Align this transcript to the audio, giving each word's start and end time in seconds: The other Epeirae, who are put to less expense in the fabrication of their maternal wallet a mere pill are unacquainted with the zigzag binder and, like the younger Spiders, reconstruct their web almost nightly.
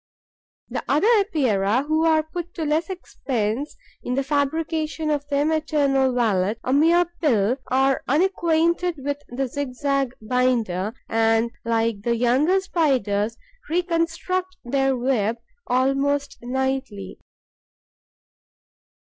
The 0.67 0.83
other 0.87 1.05
Epeirae, 1.19 1.85
who 1.85 2.05
are 2.05 2.23
put 2.23 2.55
to 2.55 2.65
less 2.65 2.89
expense 2.89 3.77
in 4.01 4.15
the 4.15 4.23
fabrication 4.23 5.11
of 5.11 5.27
their 5.27 5.45
maternal 5.45 6.11
wallet 6.11 6.59
a 6.63 6.73
mere 6.73 7.05
pill 7.21 7.57
are 7.67 8.03
unacquainted 8.07 8.95
with 8.97 9.21
the 9.27 9.47
zigzag 9.47 10.15
binder 10.19 10.95
and, 11.07 11.51
like 11.63 12.01
the 12.01 12.15
younger 12.15 12.59
Spiders, 12.61 13.37
reconstruct 13.69 14.57
their 14.65 14.97
web 14.97 15.37
almost 15.67 16.39
nightly. 16.41 17.19